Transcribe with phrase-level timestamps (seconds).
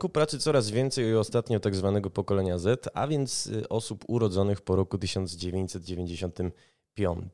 [0.00, 4.76] Rynku pracy coraz więcej ostatnio tak zwanego pokolenia Z, a więc y, osób urodzonych po
[4.76, 7.24] roku 1995.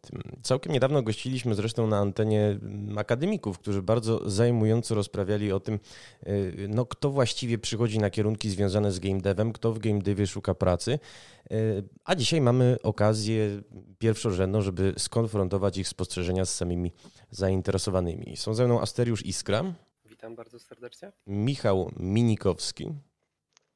[0.42, 5.78] Całkiem niedawno gościliśmy zresztą na antenie mm, akademików, którzy bardzo zajmująco rozprawiali o tym,
[6.26, 10.26] y, no, kto właściwie przychodzi na kierunki związane z game devem, kto w game devie
[10.26, 10.98] szuka pracy.
[11.52, 13.62] Y, a dzisiaj mamy okazję
[13.98, 16.92] pierwszorzędną, żeby skonfrontować ich spostrzeżenia z samymi
[17.30, 18.36] zainteresowanymi.
[18.36, 19.64] Są ze mną Asteriusz Iskra.
[20.26, 21.12] Witam bardzo serdecznie.
[21.26, 22.92] Michał Minikowski.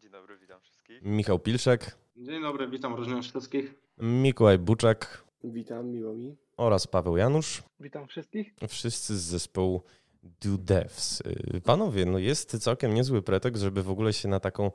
[0.01, 1.03] Dzień dobry, witam wszystkich.
[1.03, 1.97] Michał Pilszek.
[2.17, 3.75] Dzień dobry, witam różnych wszystkich.
[3.99, 5.25] Mikołaj Buczak.
[5.45, 6.37] Witam, miło mi.
[6.57, 7.63] Oraz Paweł Janusz.
[7.81, 8.55] Witam wszystkich.
[8.69, 9.83] Wszyscy z zespołu
[10.23, 11.23] Do Devs.
[11.65, 14.71] Panowie, no jest całkiem niezły pretekst, żeby w ogóle się na taką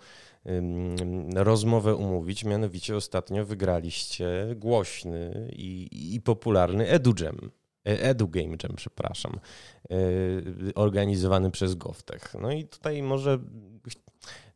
[0.46, 0.96] um,
[1.36, 2.44] rozmowę umówić.
[2.44, 7.52] Mianowicie ostatnio wygraliście głośny i, i popularny EduJam.
[7.86, 9.40] E, Edu Game Jam, przepraszam,
[9.92, 9.96] e,
[10.76, 12.36] organizowany przez Goftech.
[12.42, 13.40] No i tutaj może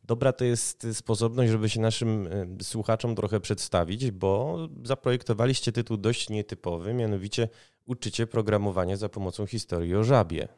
[0.04, 6.28] dobra to jest sposobność, żeby się naszym e, słuchaczom trochę przedstawić, bo zaprojektowaliście tytuł dość
[6.28, 7.48] nietypowy, mianowicie
[7.86, 10.48] uczycie programowania za pomocą historii o żabie.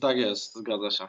[0.00, 1.04] Tak jest, zgadza się.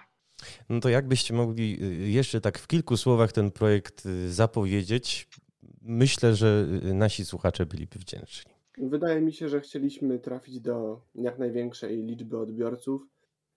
[0.69, 1.77] No to jakbyście mogli
[2.13, 5.27] jeszcze tak w kilku słowach ten projekt zapowiedzieć?
[5.81, 8.50] Myślę, że nasi słuchacze byliby wdzięczni.
[8.81, 13.07] Wydaje mi się, że chcieliśmy trafić do jak największej liczby odbiorców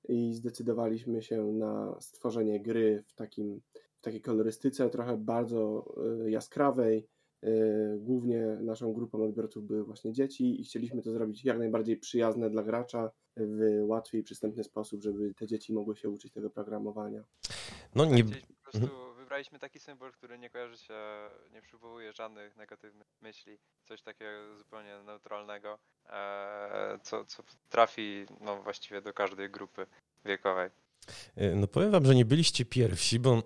[0.09, 3.61] i zdecydowaliśmy się na stworzenie gry w, takim,
[3.99, 5.85] w takiej kolorystyce, trochę bardzo
[6.27, 7.09] y, jaskrawej.
[7.45, 12.51] Y, głównie naszą grupą odbiorców były właśnie dzieci i chcieliśmy to zrobić jak najbardziej przyjazne
[12.51, 17.25] dla gracza w łatwy i przystępny sposób, żeby te dzieci mogły się uczyć tego programowania.
[17.95, 18.25] No nie...
[18.25, 18.31] po
[18.63, 20.95] prostu mhm wybraliśmy taki symbol, który nie kojarzy się,
[21.53, 23.59] nie przywołuje żadnych negatywnych myśli.
[23.85, 29.87] Coś takiego zupełnie neutralnego, e, co, co trafi no, właściwie do każdej grupy
[30.25, 30.71] wiekowej.
[31.37, 33.43] E, no powiem wam, że nie byliście pierwsi, bo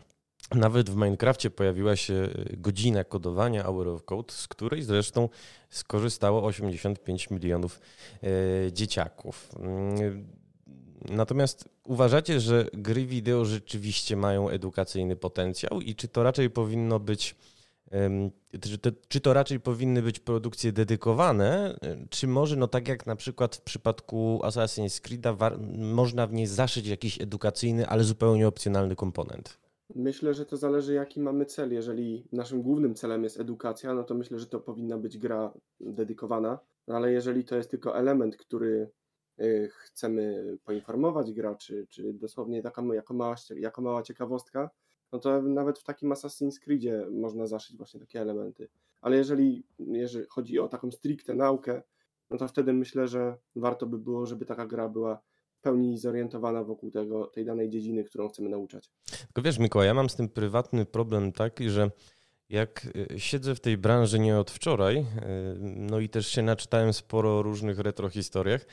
[0.54, 5.28] nawet w Minecrafcie pojawiła się godzina kodowania Hour of Code, z której zresztą
[5.70, 7.80] skorzystało 85 milionów
[8.22, 9.48] e, dzieciaków.
[11.10, 17.36] Natomiast uważacie, że gry wideo rzeczywiście mają edukacyjny potencjał i czy to raczej powinno być
[19.08, 21.76] czy to, raczej powinny być produkcje dedykowane,
[22.10, 26.86] czy może, no tak jak na przykład w przypadku Assassin's Creed'a, można w niej zaszyć
[26.86, 29.58] jakiś edukacyjny, ale zupełnie opcjonalny komponent?
[29.94, 31.72] Myślę, że to zależy jaki mamy cel.
[31.72, 36.58] Jeżeli naszym głównym celem jest edukacja, no to myślę, że to powinna być gra dedykowana,
[36.86, 38.90] ale jeżeli to jest tylko element, który
[39.68, 44.70] chcemy poinformować graczy, czy dosłownie taka, jako, mała, jako mała ciekawostka,
[45.12, 48.68] no to nawet w takim Assassin's Creedzie można zaszyć właśnie takie elementy.
[49.00, 51.82] Ale jeżeli, jeżeli chodzi o taką stricte naukę,
[52.30, 55.20] no to wtedy myślę, że warto by było, żeby taka gra była
[55.52, 58.90] w pełni zorientowana wokół tego, tej danej dziedziny, którą chcemy nauczać.
[59.26, 61.90] Tylko wiesz, Mikołaj, ja mam z tym prywatny problem taki, że
[62.48, 65.04] jak y, siedzę w tej branży nie od wczoraj, y,
[65.60, 68.66] no i też się naczytałem sporo o różnych retrohistoriach,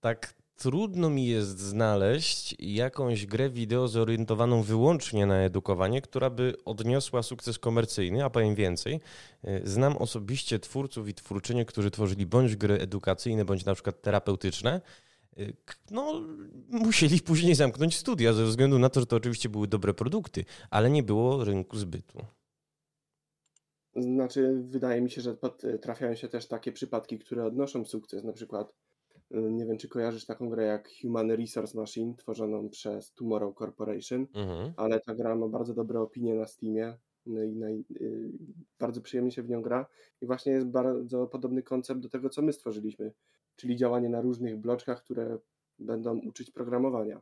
[0.00, 7.22] tak trudno mi jest znaleźć jakąś grę wideo zorientowaną wyłącznie na edukowanie, która by odniosła
[7.22, 9.00] sukces komercyjny, a powiem więcej.
[9.44, 14.80] Y, znam osobiście twórców i twórczynie, którzy tworzyli bądź gry edukacyjne, bądź na przykład terapeutyczne.
[15.38, 15.56] Y,
[15.90, 16.22] no,
[16.70, 20.90] musieli później zamknąć studia ze względu na to, że to oczywiście były dobre produkty, ale
[20.90, 22.18] nie było rynku zbytu.
[23.96, 25.36] Znaczy, wydaje mi się, że
[25.82, 28.72] trafiają się też takie przypadki, które odnoszą sukces, na przykład
[29.30, 34.72] nie wiem, czy kojarzysz taką grę jak Human Resource Machine, tworzoną przez Tomorrow Corporation, mhm.
[34.76, 38.30] ale ta gra ma bardzo dobre opinie na Steamie no i na, y,
[38.78, 39.86] bardzo przyjemnie się w nią gra
[40.20, 43.12] i właśnie jest bardzo podobny koncept do tego, co my stworzyliśmy,
[43.56, 45.38] czyli działanie na różnych bloczkach, które
[45.78, 47.20] będą uczyć programowania.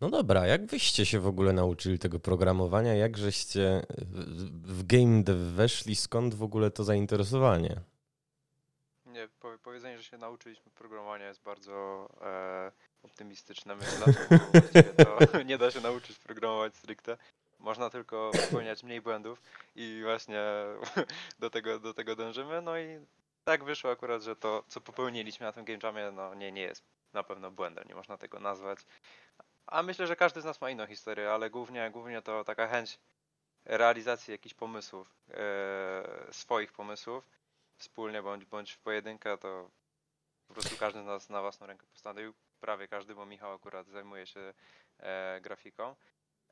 [0.00, 2.94] No dobra, jak wyście się w ogóle nauczyli tego programowania?
[2.94, 3.86] Jak żeście
[4.62, 5.96] w game dev weszli?
[5.96, 7.80] Skąd w ogóle to zainteresowanie?
[9.14, 9.28] Nie,
[9.62, 12.72] powiedzenie, że się nauczyliśmy programowania jest bardzo e,
[13.02, 14.06] optymistyczne, myślę.
[15.04, 17.16] To nie da się nauczyć programować stricte.
[17.58, 19.42] Można tylko popełniać mniej błędów
[19.74, 20.42] i właśnie
[21.38, 22.62] do tego, do tego dążymy.
[22.62, 23.06] No i
[23.44, 26.84] tak wyszło akurat, że to, co popełniliśmy na tym game jamie, no nie, nie jest
[27.12, 28.78] na pewno błędem, nie można tego nazwać.
[29.66, 32.98] A myślę, że każdy z nas ma inną historię, ale głównie, głównie to taka chęć
[33.64, 37.28] realizacji jakichś pomysłów, e, swoich pomysłów
[37.84, 39.70] wspólnie bądź, bądź w pojedynkę, to
[40.48, 42.34] po prostu każdy z nas na własną rękę postanowił.
[42.60, 44.54] Prawie każdy, bo Michał akurat zajmuje się
[44.98, 45.96] e, grafiką.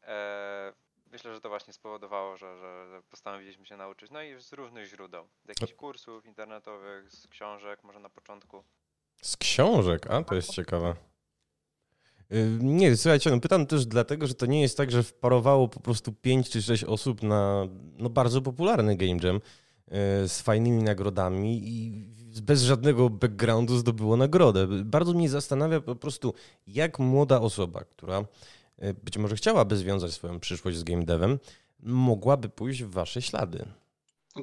[0.02, 0.72] E,
[1.12, 4.10] myślę, że to właśnie spowodowało, że, że postanowiliśmy się nauczyć.
[4.10, 5.28] No i z różnych źródeł.
[5.44, 8.64] Z jakichś kursów internetowych, z książek, może na początku.
[9.22, 10.06] Z książek?
[10.10, 10.94] A, to jest ciekawe.
[12.32, 15.80] Y, nie, słuchajcie, no pytam też dlatego, że to nie jest tak, że wparowało po
[15.80, 17.66] prostu 5 czy 6 osób na
[17.98, 19.40] no, bardzo popularny Game Jam
[20.26, 22.06] z fajnymi nagrodami i
[22.42, 24.66] bez żadnego backgroundu zdobyło nagrodę.
[24.84, 26.34] Bardzo mnie zastanawia po prostu,
[26.66, 28.20] jak młoda osoba, która
[28.82, 31.38] y, być może chciałaby związać swoją przyszłość z game devem,
[31.82, 33.64] mogłaby pójść w wasze ślady.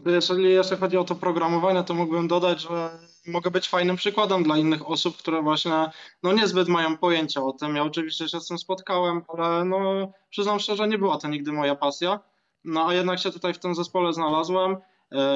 [0.05, 2.89] Jeżeli jeszcze chodzi o to programowanie, to mógłbym dodać, że
[3.27, 5.89] mogę być fajnym przykładem dla innych osób, które właśnie
[6.23, 7.75] no niezbyt mają pojęcia o tym.
[7.75, 11.75] Ja oczywiście się z tym spotkałem, ale no przyznam szczerze, nie była to nigdy moja
[11.75, 12.19] pasja.
[12.63, 14.77] No a jednak się tutaj w tym zespole znalazłem e,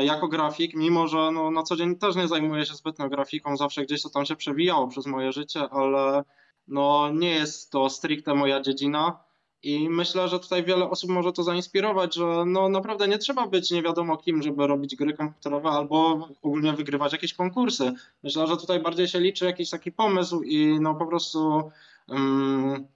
[0.03, 3.83] jako grafik, mimo że no, na co dzień też nie zajmuję się zbytnio grafiką, zawsze
[3.83, 6.23] gdzieś to tam się przewijało przez moje życie, ale
[6.67, 9.19] no nie jest to stricte moja dziedzina.
[9.63, 13.71] I myślę, że tutaj wiele osób może to zainspirować, że no naprawdę nie trzeba być
[13.71, 17.93] nie wiadomo kim, żeby robić gry komputerowe albo ogólnie wygrywać jakieś konkursy.
[18.23, 21.71] Myślę, że tutaj bardziej się liczy jakiś taki pomysł i no po prostu
[22.07, 22.87] um,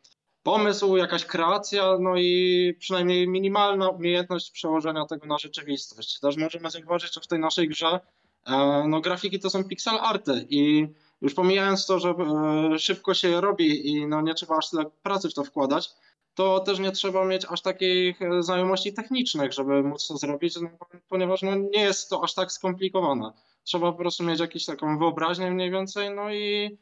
[0.47, 6.19] pomysł, jakaś kreacja, no i przynajmniej minimalna umiejętność przełożenia tego na rzeczywistość.
[6.19, 7.99] Też możemy zauważyć, że w tej naszej grze
[8.45, 10.87] e, no grafiki to są pixel arty i
[11.21, 15.29] już pomijając to, że e, szybko się robi i no nie trzeba aż tyle pracy
[15.29, 15.89] w to wkładać,
[16.35, 20.69] to też nie trzeba mieć aż takich e, znajomości technicznych, żeby móc to zrobić, no,
[21.09, 23.31] ponieważ no, nie jest to aż tak skomplikowane.
[23.63, 26.77] Trzeba po prostu mieć jakąś taką wyobraźnię mniej więcej, no i,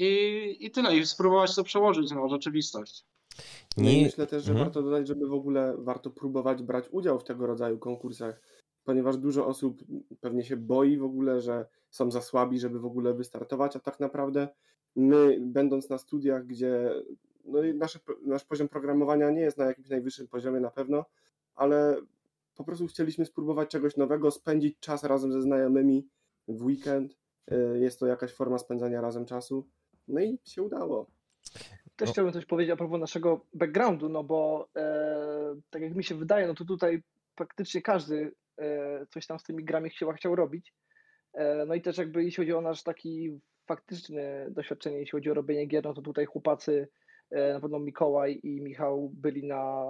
[0.00, 3.04] i, i tyle, i spróbować to przełożyć na rzeczywistość.
[3.76, 4.02] No nie.
[4.02, 4.66] myślę też, że mhm.
[4.66, 8.40] warto dodać, żeby w ogóle warto próbować brać udział w tego rodzaju konkursach,
[8.84, 9.84] ponieważ dużo osób
[10.20, 14.00] pewnie się boi w ogóle, że są za słabi, żeby w ogóle wystartować, a tak
[14.00, 14.48] naprawdę
[14.96, 16.90] my, będąc na studiach, gdzie
[17.44, 21.04] no nasz, nasz poziom programowania nie jest na jakimś najwyższym poziomie na pewno,
[21.54, 21.96] ale
[22.54, 26.08] po prostu chcieliśmy spróbować czegoś nowego, spędzić czas razem ze znajomymi
[26.48, 27.16] w weekend.
[27.50, 29.68] E, jest to jakaś forma spędzania razem czasu.
[30.10, 31.10] No i się udało.
[31.96, 32.12] Też no.
[32.12, 36.46] chciałbym coś powiedzieć a propos naszego backgroundu, no bo e, tak jak mi się wydaje,
[36.46, 37.02] no to tutaj
[37.34, 40.74] praktycznie każdy e, coś tam z tymi grami chciał, chciał robić.
[41.34, 45.34] E, no i też jakby jeśli chodzi o nasz taki faktyczne doświadczenie, jeśli chodzi o
[45.34, 46.88] robienie gier, no to tutaj chłopacy
[47.30, 49.84] E, na pewno Mikołaj i Michał byli na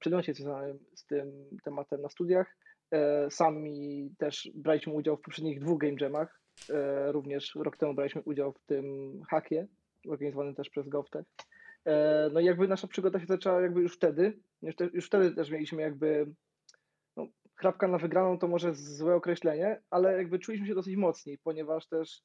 [0.00, 1.32] przedmiocie związanym z tym
[1.64, 2.56] tematem na studiach.
[2.90, 6.40] E, sami też braliśmy udział w poprzednich dwóch game jamach.
[6.70, 9.66] E, również rok temu braliśmy udział w tym hakie,
[10.08, 11.26] organizowanym też przez GovTech.
[12.32, 14.38] No i jakby nasza przygoda się zaczęła jakby już wtedy.
[14.62, 16.26] Już, te, już wtedy też mieliśmy jakby
[17.16, 21.86] no, chrapka na wygraną to może złe określenie, ale jakby czuliśmy się dosyć mocni, ponieważ
[21.86, 22.22] też,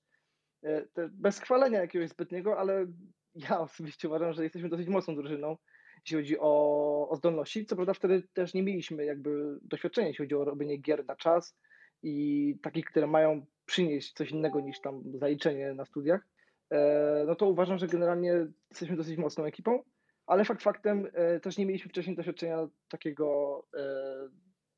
[0.94, 2.88] też bez chwalenia jakiegoś zbytniego, ale
[3.36, 5.58] ja osobiście uważam, że jesteśmy dosyć mocną drużyną,
[6.06, 7.66] jeśli chodzi o, o zdolności.
[7.66, 11.58] Co prawda wtedy też nie mieliśmy jakby doświadczenia, jeśli chodzi o robienie gier na czas
[12.04, 16.28] i takich, które mają przynieść coś innego niż tam zaliczenie na studiach.
[16.72, 19.84] E, no to uważam, że generalnie jesteśmy dosyć mocną ekipą,
[20.28, 23.84] ale fakt faktem e, też nie mieliśmy wcześniej doświadczenia takiego e,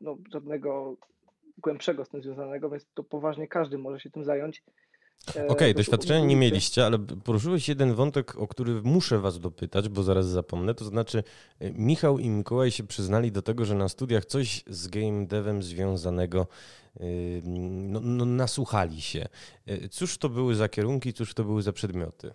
[0.01, 0.97] no, żadnego
[1.57, 4.63] głębszego z tym związanego, więc to poważnie każdy może się tym zająć
[5.29, 10.03] Okej, okay, doświadczenia nie mieliście, ale poruszyłeś jeden wątek, o który muszę was dopytać, bo
[10.03, 10.73] zaraz zapomnę.
[10.73, 11.23] To znaczy,
[11.59, 15.63] e, Michał i Mikołaj się przyznali do tego, że na studiach coś z game devem
[15.63, 16.47] związanego
[16.95, 17.03] e,
[17.43, 19.27] no, no, nasłuchali się.
[19.91, 22.33] Cóż to były za kierunki, cóż to były za przedmioty?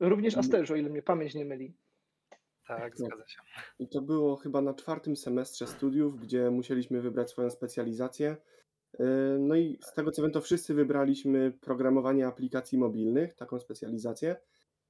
[0.00, 1.74] Również Asterz, o ile mnie pamięć nie myli.
[2.66, 3.40] Tak, zgadza się.
[3.78, 8.36] I to było chyba na czwartym semestrze studiów, gdzie musieliśmy wybrać swoją specjalizację.
[9.00, 9.04] E,
[9.38, 14.36] no i z tego co wiem, to wszyscy wybraliśmy programowanie aplikacji mobilnych, taką specjalizację.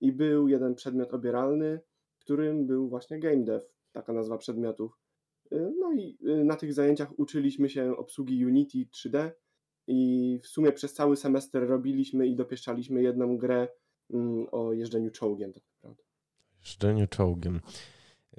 [0.01, 1.81] I był jeden przedmiot obieralny,
[2.19, 4.99] którym był właśnie game dev, taka nazwa przedmiotów.
[5.53, 9.31] E, no i e, na tych zajęciach uczyliśmy się obsługi Unity 3D
[9.87, 13.69] i w sumie przez cały semestr robiliśmy i dopieszczaliśmy jedną grę
[14.11, 16.03] mm, o jeżdżeniu czołgiem tak naprawdę.
[16.61, 17.61] Jeżdżeniu czołgiem.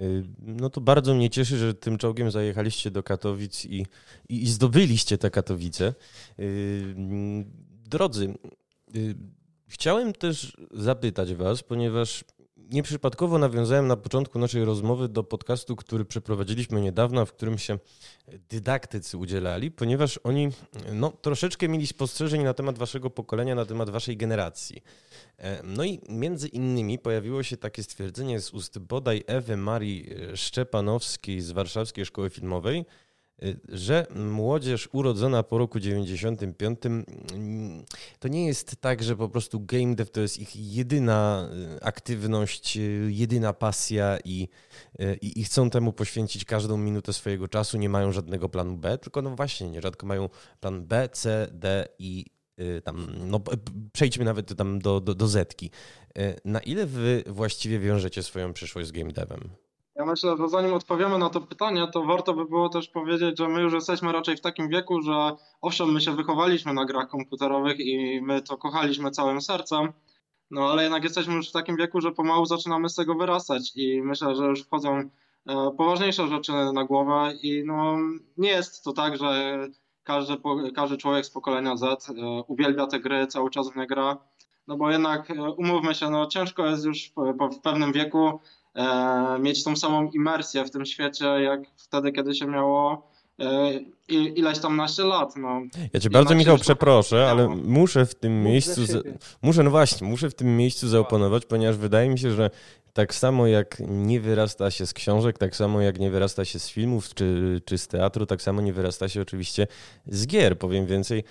[0.00, 3.86] Y, no to bardzo mnie cieszy, że tym czołgiem zajechaliście do Katowic i,
[4.28, 5.94] i, i zdobyliście te Katowice.
[6.38, 6.94] Y,
[7.84, 8.34] drodzy,
[8.96, 9.14] y,
[9.68, 12.24] chciałem też zapytać Was, ponieważ
[12.70, 17.78] Nieprzypadkowo nawiązałem na początku naszej rozmowy do podcastu, który przeprowadziliśmy niedawno, w którym się
[18.48, 20.48] dydaktycy udzielali, ponieważ oni
[20.92, 24.82] no, troszeczkę mieli spostrzeżeń na temat waszego pokolenia, na temat waszej generacji.
[25.38, 31.40] E, no i między innymi pojawiło się takie stwierdzenie z ust bodaj Ewy Marii Szczepanowskiej
[31.40, 32.84] z Warszawskiej Szkoły Filmowej,
[33.68, 36.80] że młodzież urodzona po roku 95
[38.18, 42.76] to nie jest tak, że po prostu game dev to jest ich jedyna e, aktywność,
[42.76, 44.48] e, jedyna pasja i,
[45.20, 49.22] i, i, chcą temu poświęcić każdą minutę swojego czasu, nie mają żadnego planu B, tylko
[49.22, 50.28] no właśnie nierzadko mają
[50.60, 52.26] plan B, C, D i
[52.84, 53.40] tam, no
[53.92, 55.70] przejdźmy nawet tam do, do, do Zetki.
[56.44, 59.50] Na ile wy właściwie wiążecie swoją przyszłość z game devem?
[60.00, 63.48] Ja myślę, że zanim odpowiemy na to pytanie, to warto by było też powiedzieć, że
[63.48, 67.80] my już jesteśmy raczej w takim wieku, że owszem, my się wychowaliśmy na grach komputerowych
[67.80, 69.92] i my to kochaliśmy całym sercem,
[70.50, 74.02] no ale jednak jesteśmy już w takim wieku, że pomału zaczynamy z tego wyrastać i
[74.02, 75.10] myślę, że już wchodzą e,
[75.78, 77.96] poważniejsze rzeczy na głowę i no
[78.36, 79.58] nie jest to tak, że
[80.02, 80.36] każdy,
[80.74, 82.12] każdy człowiek z pokolenia Z e,
[82.46, 84.16] uwielbia te gry, cały czas w nie gra,
[84.66, 87.12] no bo jednak e, umówmy się, no ciężko jest już
[87.50, 88.40] w, pewnym wieku
[89.40, 93.72] mieć tą samą imersję w tym świecie, jak wtedy, kiedy się miało e,
[94.08, 95.36] ileś tam naście lat.
[95.36, 95.62] No.
[95.92, 98.80] Ja cię bardzo, Michał, przeproszę, ale muszę w tym miejscu,
[99.42, 102.50] muszę, no właśnie, muszę w tym miejscu zaoponować, ponieważ wydaje mi się, że
[102.92, 106.68] tak samo jak nie wyrasta się z książek, tak samo jak nie wyrasta się z
[106.68, 109.66] filmów czy, czy z teatru, tak samo nie wyrasta się oczywiście
[110.06, 110.58] z gier.
[110.58, 111.24] Powiem więcej,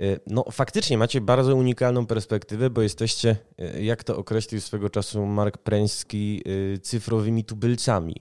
[0.00, 5.26] e, no faktycznie macie bardzo unikalną perspektywę, bo jesteście, e, jak to określił swego czasu
[5.26, 6.42] Mark Pręski,
[6.74, 8.16] e, cyfrowymi tubylcami.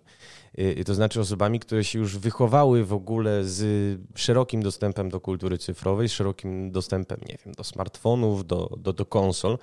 [0.86, 6.10] To znaczy osobami, które się już wychowały w ogóle z szerokim dostępem do kultury cyfrowej,
[6.10, 9.58] z szerokim dostępem, nie wiem, do smartfonów, do, do, do konsol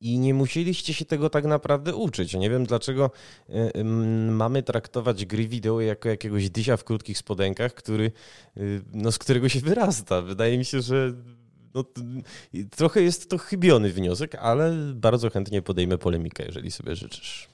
[0.00, 2.34] i nie musieliście się tego tak naprawdę uczyć.
[2.34, 3.10] Nie wiem, dlaczego
[3.48, 3.84] e,
[4.30, 8.12] mamy traktować gry wideo jako jakiegoś dysia w krótkich spodenkach, który,
[8.56, 8.60] e,
[8.92, 10.22] no, z którego się wyrasta.
[10.22, 11.12] Wydaje mi się, że
[11.74, 11.84] no,
[12.76, 17.48] trochę jest to chybiony wniosek, ale bardzo chętnie podejmę polemikę, jeżeli sobie życzysz.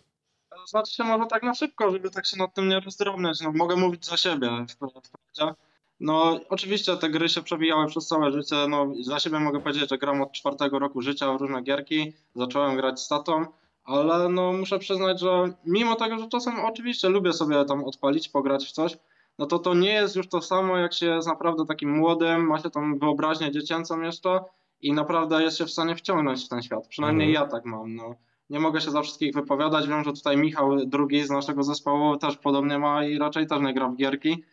[0.67, 3.41] Znaczy się może tak na szybko, żeby tak się nad tym nie rozdrobniać.
[3.41, 5.63] No, mogę mówić za siebie wprawdzie.
[6.03, 8.57] No, oczywiście te gry się przewijały przez całe życie.
[8.69, 12.13] No, za siebie mogę powiedzieć, że gram od czwartego roku życia w różne gierki.
[12.35, 13.47] Zacząłem grać z tatą,
[13.85, 18.67] ale no, muszę przyznać, że mimo tego, że czasem oczywiście lubię sobie tam odpalić, pograć
[18.67, 18.99] w coś,
[19.39, 22.59] no to to nie jest już to samo, jak się jest naprawdę takim młodym, ma
[22.59, 24.41] się tą wyobraźnię dziecięcą jeszcze
[24.81, 26.89] i naprawdę jest się w stanie wciągnąć w ten świat.
[26.89, 27.45] Przynajmniej mhm.
[27.45, 27.95] ja tak mam.
[27.95, 28.15] No.
[28.51, 29.89] Nie mogę się za wszystkich wypowiadać.
[29.89, 33.75] Wiem, że tutaj Michał, drugi z naszego zespołu, też podobnie ma i raczej też nie
[33.75, 34.45] gra w gierki.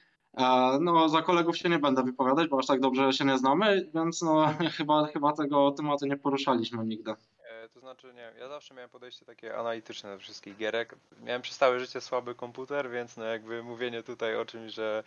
[0.82, 4.22] No, za kolegów się nie będę wypowiadać, bo aż tak dobrze się nie znamy, więc
[4.22, 7.12] no, chyba, chyba tego tematu nie poruszaliśmy nigdy.
[7.12, 10.96] E, to znaczy, nie ja zawsze miałem podejście takie analityczne do wszystkich gierek.
[11.24, 15.04] Miałem przez całe życie słaby komputer, więc no jakby mówienie tutaj o czymś, że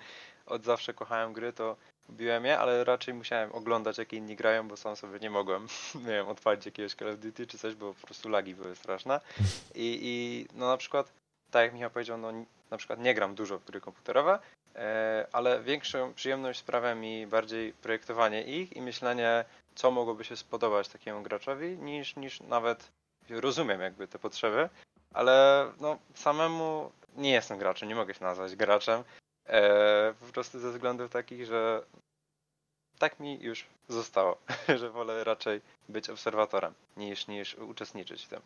[0.47, 1.77] od zawsze kochałem gry, to
[2.11, 6.07] biłem je, ale raczej musiałem oglądać jak inni grają, bo sam sobie nie mogłem, nie
[6.07, 9.21] wiem, odpalić jakiegoś Call of Duty czy coś, bo po prostu lagi były straszne.
[9.75, 11.13] I, i no na przykład,
[11.51, 12.33] tak jak Michał powiedział, no
[12.73, 14.39] na przykład nie gram dużo w gry komputerowe,
[14.77, 20.89] E, ale większą przyjemność sprawia mi bardziej projektowanie ich i myślenie, co mogłoby się spodobać
[20.89, 22.91] takiemu graczowi, niż, niż nawet
[23.29, 24.69] rozumiem jakby te potrzeby,
[25.15, 29.05] ale no, samemu nie jestem graczem, nie mogę się nazwać graczem,
[29.47, 31.83] e, po prostu ze względów takich, że
[32.99, 34.39] tak mi już zostało,
[34.81, 38.41] że wolę raczej być obserwatorem niż, niż uczestniczyć w tym.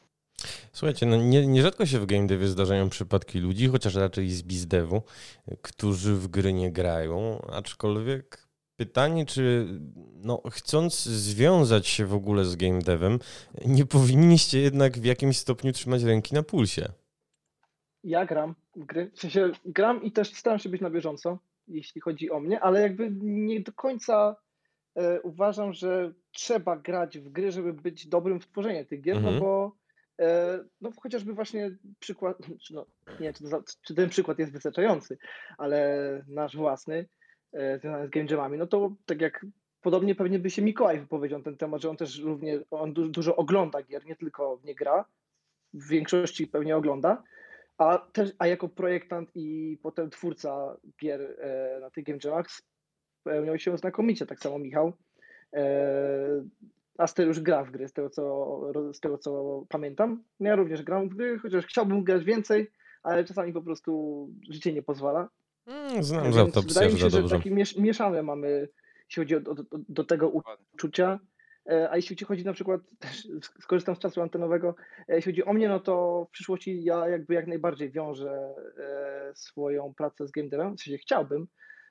[0.76, 5.02] Słuchajcie, no nie, nierzadko się w game devie zdarzają przypadki ludzi, chociaż raczej z bizdevu,
[5.62, 9.66] którzy w gry nie grają, aczkolwiek pytanie, czy
[10.14, 13.18] no, chcąc związać się w ogóle z game devem,
[13.66, 16.92] nie powinniście jednak w jakimś stopniu trzymać ręki na pulsie.
[18.04, 22.00] Ja gram w gry, w sensie gram i też staram się być na bieżąco, jeśli
[22.00, 24.36] chodzi o mnie, ale jakby nie do końca
[24.94, 29.28] e, uważam, że trzeba grać w gry, żeby być dobrym w tworzeniu tych gier, no
[29.28, 29.34] mhm.
[29.34, 29.85] no bo
[30.80, 32.38] no chociażby właśnie przykład,
[32.70, 35.18] no, nie wiem, czy, to, czy ten przykład jest wystarczający,
[35.58, 37.08] ale nasz własny,
[37.52, 39.46] e, związany z game jamami, no to tak jak
[39.80, 43.08] podobnie pewnie by się Mikołaj wypowiedział na ten temat, że on też równie, on du
[43.08, 45.04] dużo ogląda gier, nie tylko w nie gra,
[45.74, 47.22] w większości pewnie ogląda,
[47.78, 52.46] a też, a jako projektant i potem twórca gier e, na tych game jamach
[53.20, 54.92] spełniał się znakomicie, tak samo Michał.
[56.98, 58.60] Aster już gra w gry, z tego, co,
[58.92, 60.22] z tego co pamiętam.
[60.40, 62.70] Ja również gram w gry, chociaż chciałbym grać więcej,
[63.02, 65.28] ale czasami po prostu życie nie pozwala.
[65.66, 68.68] Mm, znam za to Wydaje mi się, że takie mieszane mamy,
[69.08, 69.54] jeśli chodzi o, do,
[69.88, 70.32] do tego
[70.74, 71.20] uczucia.
[71.70, 73.28] E, a jeśli chodzi na przykład, też
[73.60, 74.74] skorzystam z czasu antenowego,
[75.08, 79.32] e, jeśli chodzi o mnie, no to w przyszłości ja jakby jak najbardziej wiążę e,
[79.34, 81.46] swoją pracę z game devem, w sensie chciałbym,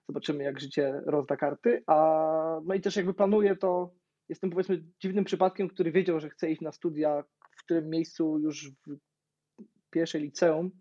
[0.07, 3.93] zobaczymy jak życie rozda karty, a no i też jakby planuję to
[4.29, 8.71] jestem powiedzmy dziwnym przypadkiem, który wiedział, że chce iść na studia w którym miejscu już
[8.71, 10.71] w pierwszej liceum.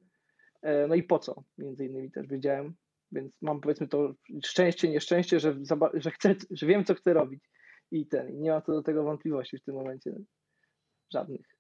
[0.63, 2.75] E, no i po co, między innymi też wiedziałem,
[3.13, 5.57] więc mam powiedzmy to szczęście, nieszczęście, że,
[5.95, 7.45] że, chcę, że wiem, co chcę robić
[7.91, 10.15] i ten, nie mam co do tego wątpliwości w tym momencie
[11.13, 11.55] żadnych.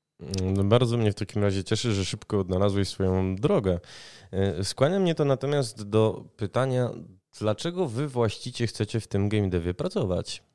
[0.55, 3.81] No bardzo mnie w takim razie cieszy, że szybko odnalazłeś swoją drogę.
[4.33, 6.91] E, skłania mnie to natomiast do pytania,
[7.41, 10.53] dlaczego wy właściwie chcecie w tym game devie pracować?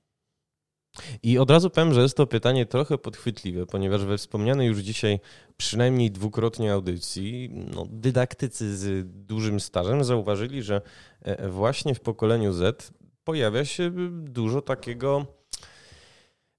[1.23, 5.19] I od razu powiem, że jest to pytanie trochę podchwytliwe, ponieważ we wspomnianej już dzisiaj
[5.57, 10.81] przynajmniej dwukrotnie audycji no, dydaktycy z dużym stażem zauważyli, że
[11.21, 12.93] e, właśnie w pokoleniu Z
[13.23, 15.38] pojawia się dużo takiego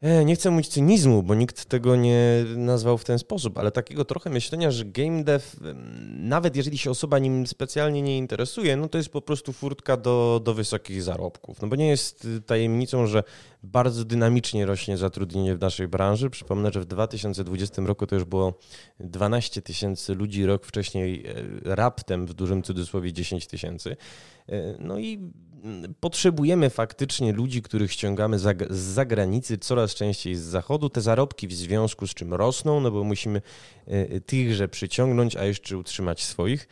[0.02, 4.30] nie chcę mówić cynizmu, bo nikt tego nie nazwał w ten sposób, ale takiego trochę
[4.30, 5.44] myślenia, że game dev,
[6.18, 10.40] nawet jeżeli się osoba nim specjalnie nie interesuje, no to jest po prostu furtka do,
[10.44, 11.62] do wysokich zarobków.
[11.62, 13.22] No bo nie jest tajemnicą, że
[13.62, 16.30] bardzo dynamicznie rośnie zatrudnienie w naszej branży.
[16.30, 18.58] Przypomnę, że w 2020 roku to już było
[19.00, 21.34] 12 tysięcy ludzi, rok wcześniej e,
[21.74, 23.96] raptem w dużym cudzysłowie 10 tysięcy.
[24.48, 25.30] E, no i
[26.00, 30.88] potrzebujemy faktycznie ludzi, których ściągamy z zagranicy, coraz częściej z zachodu.
[30.88, 33.42] Te zarobki w związku z czym rosną, no bo musimy
[33.86, 36.68] e, tychże przyciągnąć, a jeszcze utrzymać swoich.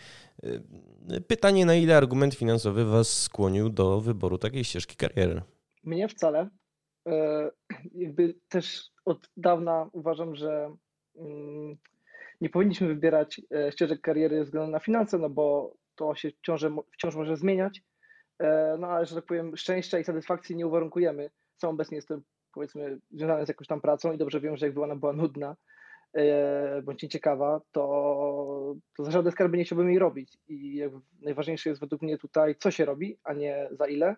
[1.11, 5.43] E, pytanie, na ile argument finansowy Was skłonił do wyboru takiej ścieżki kariery?
[5.85, 6.49] Mnie wcale.
[7.09, 7.51] E,
[7.95, 10.75] jakby też od dawna uważam, że
[11.17, 11.77] mm,
[12.41, 17.15] nie powinniśmy wybierać ścieżek kariery ze względu na finanse, no bo to się wciąż, wciąż
[17.15, 17.83] może zmieniać
[18.39, 21.31] E, no ale, że tak powiem, szczęścia i satysfakcji nie uwarunkujemy.
[21.57, 22.23] Sam obecnie jestem,
[22.55, 25.57] powiedzmy, związany z jakąś tam pracą i dobrze wiem, że jakby ona była nudna
[26.15, 30.39] e, bądź nieciekawa, to, to za żadne skarby nie chciałbym jej robić.
[30.49, 30.83] I
[31.23, 34.17] najważniejsze jest według mnie tutaj, co się robi, a nie za ile.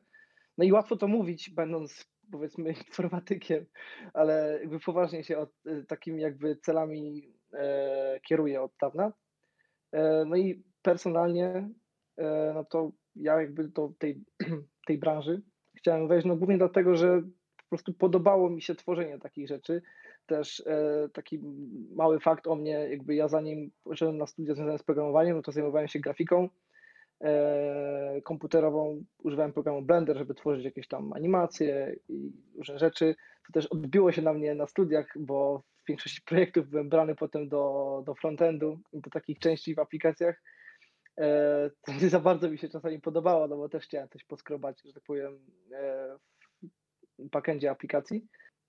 [0.59, 3.67] No i łatwo to mówić, będąc powiedzmy informatykiem,
[4.15, 9.13] ale jakby poważnie się od, e, takimi jakby celami e, kieruję od dawna.
[9.93, 11.69] E, no i personalnie,
[12.17, 14.25] e, no to ja jakby do tej,
[14.87, 15.43] tej branży
[15.81, 17.23] chciałem wejść, no głównie dlatego, że
[17.57, 19.83] po prostu podobało mi się tworzenie takich rzeczy.
[20.27, 21.41] Też e, taki
[21.95, 25.53] mały fakt o mnie, jakby ja zanim poszedłem na studia związane z programowaniem, no to
[25.53, 26.49] zajmowałem się grafiką
[27.21, 33.15] e, komputerową, używałem programu Blender, żeby tworzyć jakieś tam animacje i różne rzeczy.
[33.47, 37.49] To też odbiło się na mnie na studiach, bo w większości projektów byłem brany potem
[37.49, 40.43] do, do frontendu do takich części w aplikacjach
[41.21, 44.83] E, to nie za bardzo mi się czasami podobało, no bo też chciałem coś poskrobać,
[44.85, 45.39] że tak powiem,
[45.73, 46.17] e,
[47.19, 48.27] w backendzie aplikacji.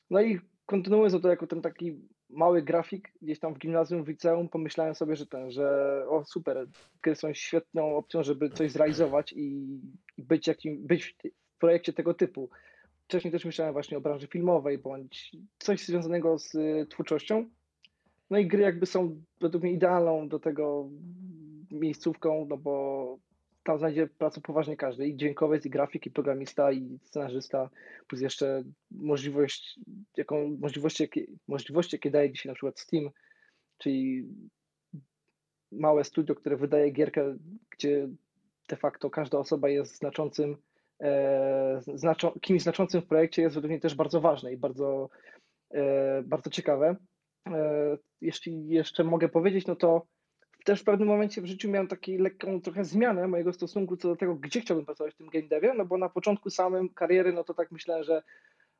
[0.09, 4.49] No i kontynuując to jako ten taki mały grafik gdzieś tam w gimnazjum, w liceum,
[4.49, 6.67] pomyślałem sobie, że ten, że o super,
[7.03, 9.79] gry są świetną opcją, żeby coś zrealizować i,
[10.17, 11.17] być, jakim, być
[11.55, 12.49] w projekcie tego typu.
[13.03, 16.57] Wcześniej też myślałem właśnie o branży filmowej, bądź coś związanego z
[16.89, 17.49] twórczością.
[18.29, 20.89] No i gry jakby są według mnie idealną do tego
[21.71, 23.17] miejscówką, no bo
[23.63, 27.69] tam znajdzie pracę poważnie każdy, i dźwiękowiec, i grafik, i programista, i scenarzysta,
[28.07, 29.79] plus jeszcze możliwość,
[30.17, 33.09] jaką możliwości, jakie, możliwości, jakie daje dzisiaj na przykład Steam,
[33.77, 34.27] czyli
[35.71, 37.37] małe studio, które wydaje gierkę,
[37.69, 38.09] gdzie
[38.69, 40.57] de facto każda osoba jest znaczącym,
[41.01, 45.09] e, znaczą, kimś znaczącym w projekcie jest według mnie też bardzo ważne i bardzo,
[45.71, 46.95] e, bardzo ciekawe.
[47.47, 50.05] E, jeśli jeszcze mogę powiedzieć, no to
[50.63, 54.15] też w pewnym momencie w życiu miałem taką lekką trochę zmianę mojego stosunku co do
[54.15, 57.43] tego, gdzie chciałbym pracować w tym game devie, no bo na początku samym kariery, no
[57.43, 58.23] to tak myślałem, że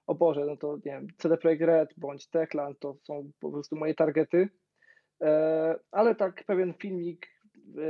[0.08, 3.76] o Boże, no to nie wiem, CD Projekt Red bądź Techland to są po prostu
[3.76, 4.50] moje targety,
[5.22, 7.82] e, ale tak pewien filmik e,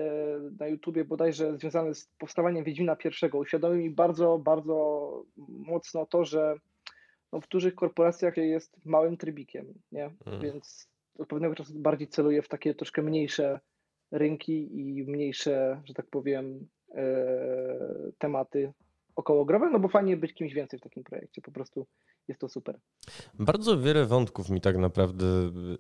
[0.60, 6.56] na YouTubie bodajże związany z powstawaniem Wiedźmina pierwszego uświadomił mi bardzo, bardzo mocno to, że
[7.32, 10.12] no w dużych korporacjach jest małym trybikiem, nie?
[10.26, 10.44] Hmm.
[10.44, 10.88] Więc
[11.20, 13.60] od pewnego czasu bardziej celuję w takie troszkę mniejsze
[14.12, 18.74] rynki i mniejsze, że tak powiem, e, tematy
[19.16, 21.88] okołogrowe, no bo fajnie być kimś więcej w takim projekcie, po prostu
[22.28, 22.80] jest to super.
[23.40, 25.26] Bardzo wiele wątków mi tak naprawdę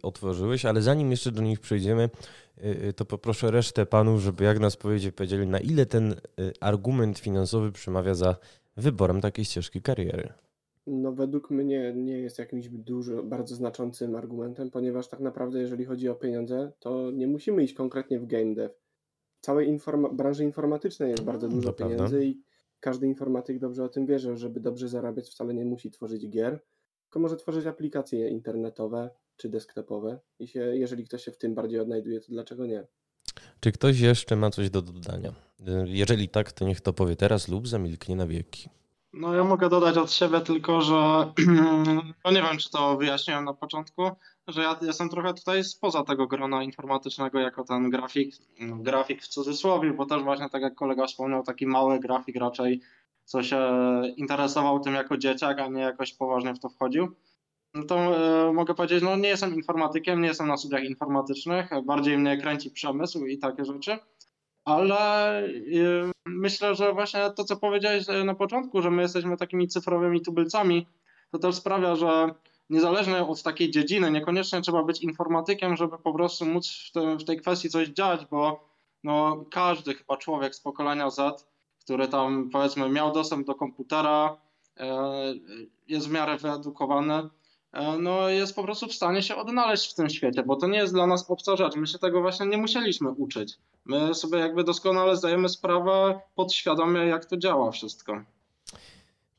[0.03, 2.09] otworzyłeś, ale zanim jeszcze do nich przejdziemy,
[2.57, 6.15] e, e, to poproszę resztę panów, żeby jak nas powiedzieli, powiedzieli na ile ten
[6.61, 8.35] argument finansowy przemawia za
[8.77, 10.33] wyborem takiej ścieżki kariery.
[10.87, 16.09] No według mnie nie jest jakimś dużo, bardzo znaczącym argumentem, ponieważ tak naprawdę jeżeli chodzi
[16.09, 18.73] o pieniądze, to nie musimy iść konkretnie w game dev.
[19.37, 22.41] W całej informa- branży informatycznej jest bardzo mm, dużo pieniędzy i
[22.79, 26.59] każdy informatyk dobrze o tym wie, że żeby dobrze zarabiać wcale nie musi tworzyć gier,
[27.03, 31.79] tylko może tworzyć aplikacje internetowe czy desktopowe i się, jeżeli ktoś się w tym bardziej
[31.79, 32.87] odnajduje, to dlaczego nie?
[33.59, 35.33] Czy ktoś jeszcze ma coś do dodania?
[35.85, 38.69] Jeżeli tak, to niech to powie teraz lub zamilknie na wieki.
[39.13, 40.93] No ja mogę dodać od siebie tylko, że
[42.25, 44.11] no nie wiem, czy to wyjaśniłem na początku,
[44.47, 49.93] że ja jestem trochę tutaj spoza tego grona informatycznego jako ten grafik, grafik w cudzysłowie,
[49.93, 52.81] bo też właśnie tak jak kolega wspomniał, taki mały grafik raczej,
[53.25, 53.71] co się
[54.17, 57.15] interesował tym jako dzieciak, a nie jakoś poważnie w to wchodził.
[57.73, 62.17] No to e, mogę powiedzieć, no nie jestem informatykiem, nie jestem na studiach informatycznych, bardziej
[62.17, 63.99] mnie kręci przemysł i takie rzeczy
[64.65, 65.43] ale
[66.25, 70.87] myślę, że właśnie to, co powiedziałeś na początku, że my jesteśmy takimi cyfrowymi tubylcami,
[71.31, 72.33] to też sprawia, że
[72.69, 77.23] niezależnie od takiej dziedziny, niekoniecznie trzeba być informatykiem, żeby po prostu móc w, te, w
[77.23, 78.69] tej kwestii coś dziać, bo
[79.03, 81.47] no, każdy chyba człowiek z pokolenia Z,
[81.79, 84.37] który tam powiedzmy miał dostęp do komputera,
[84.77, 84.93] e,
[85.87, 87.29] jest w miarę wyedukowany, e,
[87.99, 90.93] no jest po prostu w stanie się odnaleźć w tym świecie, bo to nie jest
[90.93, 91.75] dla nas obca rzecz.
[91.75, 93.57] My się tego właśnie nie musieliśmy uczyć.
[93.85, 98.21] My sobie jakby doskonale zdajemy sprawę podświadomie, jak to działa wszystko.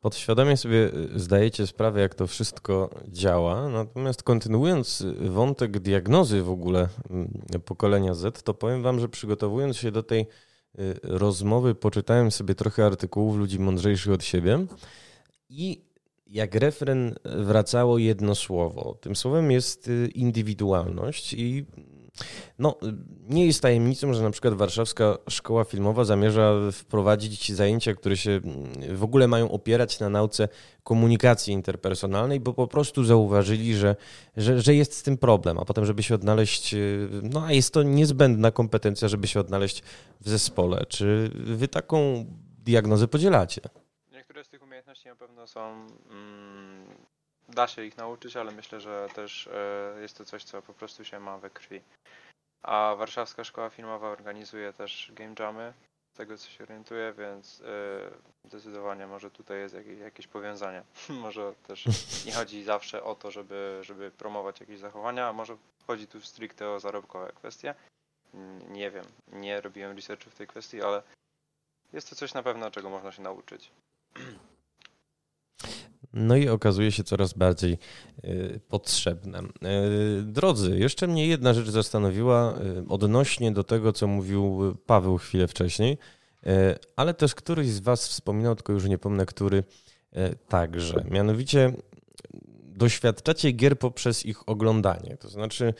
[0.00, 3.68] Podświadomie sobie y, zdajecie sprawę, jak to wszystko działa.
[3.68, 6.88] Natomiast kontynuując wątek diagnozy w ogóle
[7.54, 10.26] y, pokolenia Z, to powiem Wam, że przygotowując się do tej
[11.02, 14.66] rozmowy, poczytałem sobie trochę artykułów ludzi mądrzejszych od siebie
[15.48, 15.91] i
[16.32, 18.96] jak refren wracało jedno słowo.
[19.00, 21.64] Tym słowem jest indywidualność i
[22.58, 22.76] no,
[23.28, 28.40] nie jest tajemnicą, że na przykład Warszawska Szkoła Filmowa zamierza wprowadzić zajęcia, które się
[28.94, 30.48] w ogóle mają opierać na nauce
[30.82, 33.96] komunikacji interpersonalnej, bo po prostu zauważyli, że,
[34.36, 36.74] że, że jest z tym problem, a potem, żeby się odnaleźć,
[37.22, 39.82] no a jest to niezbędna kompetencja, żeby się odnaleźć
[40.20, 40.84] w zespole.
[40.88, 42.26] Czy wy taką
[42.64, 43.60] diagnozę podzielacie?
[44.92, 46.86] Umiejętności na pewno są mm,
[47.48, 51.04] da się ich nauczyć, ale myślę, że też e, jest to coś, co po prostu
[51.04, 51.80] się ma we krwi.
[52.62, 55.72] A Warszawska Szkoła Filmowa organizuje też game jamy,
[56.14, 60.82] z tego co się orientuję, więc e, zdecydowanie może tutaj jest jakieś powiązanie.
[61.24, 61.84] może też
[62.26, 66.70] nie chodzi zawsze o to, żeby, żeby promować jakieś zachowania, a może chodzi tu stricte
[66.70, 67.74] o zarobkowe kwestie.
[68.68, 71.02] Nie wiem, nie robiłem researchu w tej kwestii, ale
[71.92, 73.70] jest to coś na pewno, czego można się nauczyć.
[76.12, 77.78] No i okazuje się coraz bardziej
[78.24, 79.40] y, potrzebne.
[79.40, 85.48] Y, drodzy, jeszcze mnie jedna rzecz zastanowiła y, odnośnie do tego, co mówił Paweł chwilę
[85.48, 85.98] wcześniej,
[86.96, 89.64] ale też któryś z Was wspominał, tylko już nie pomnę, który
[90.48, 91.04] także.
[91.10, 91.72] Mianowicie
[92.62, 95.16] doświadczacie gier poprzez ich oglądanie.
[95.20, 95.74] To znaczy,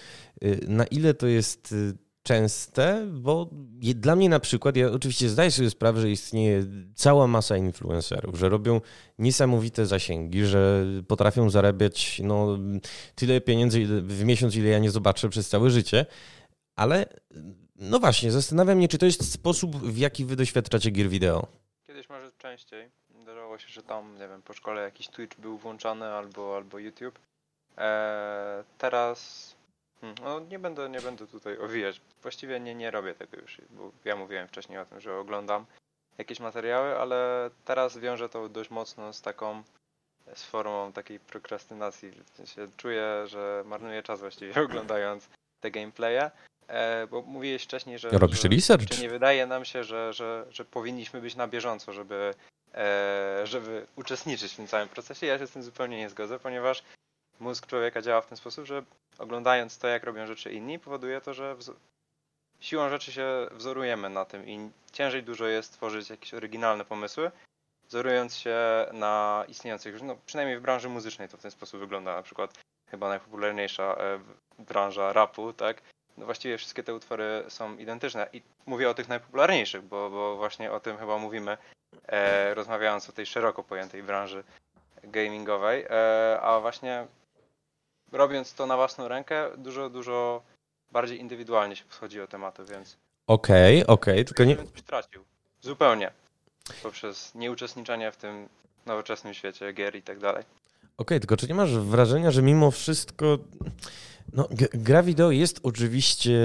[0.69, 1.75] na ile to jest
[2.23, 3.49] częste, bo
[3.81, 8.49] dla mnie na przykład, ja oczywiście zdaję sobie sprawę, że istnieje cała masa influencerów, że
[8.49, 8.81] robią
[9.19, 12.59] niesamowite zasięgi, że potrafią zarabiać no,
[13.15, 16.07] tyle pieniędzy w miesiąc, ile ja nie zobaczę przez całe życie,
[16.77, 17.07] ale
[17.77, 21.47] no właśnie, zastanawiam się, czy to jest sposób, w jaki wy doświadczacie gier wideo.
[21.87, 22.91] Kiedyś może częściej.
[23.23, 27.19] Zdarzało się, że tam, nie wiem, po szkole jakiś Twitch był włączany albo, albo YouTube.
[27.77, 29.49] Eee, teraz
[30.23, 32.01] no nie będę, nie będę tutaj owijać.
[32.23, 35.67] Właściwie nie, nie robię tego już, bo ja mówiłem wcześniej o tym, że oglądam
[36.19, 39.63] jakieś materiały, ale teraz wiążę to dość mocno z taką
[40.35, 42.11] z formą takiej prokrastynacji.
[42.11, 45.29] W sensie czuję, że marnuję czas właściwie oglądając
[45.61, 46.31] te gameplaye.
[46.69, 49.01] E, bo mówiłeś wcześniej, że, Robisz że, research.
[49.01, 52.35] nie wydaje nam się, że, że, że powinniśmy być na bieżąco, żeby,
[52.75, 55.27] e, żeby uczestniczyć w tym całym procesie.
[55.27, 56.83] Ja się z tym zupełnie nie zgodzę, ponieważ
[57.43, 58.83] mózg człowieka działa w ten sposób, że
[59.19, 61.57] oglądając to, jak robią rzeczy inni, powoduje to, że
[62.61, 67.31] siłą rzeczy się wzorujemy na tym i ciężej dużo jest tworzyć jakieś oryginalne pomysły,
[67.89, 68.57] wzorując się
[68.93, 72.59] na istniejących już, no przynajmniej w branży muzycznej to w ten sposób wygląda, na przykład
[72.91, 74.21] chyba najpopularniejsza e,
[74.59, 75.83] branża rapu, tak?
[76.17, 80.73] No właściwie wszystkie te utwory są identyczne i mówię o tych najpopularniejszych, bo, bo właśnie
[80.73, 81.57] o tym chyba mówimy,
[82.07, 84.45] e, rozmawiając o tej szeroko pojętej branży
[85.05, 87.07] gamingowej, e, a właśnie
[88.13, 90.43] robiąc to na własną rękę, dużo, dużo
[90.91, 92.97] bardziej indywidualnie się podchodzi o tematy, więc.
[93.27, 94.57] Okej, okay, okej, okay, tylko nie.
[94.77, 95.25] Stracił.
[95.61, 96.11] Zupełnie.
[96.83, 98.49] Poprzez nieuczestniczenie w tym
[98.87, 100.43] nowoczesnym świecie gier i tak dalej.
[100.43, 103.39] Okej, okay, tylko czy nie masz wrażenia, że mimo wszystko.
[104.33, 106.41] No, gra wideo jest oczywiście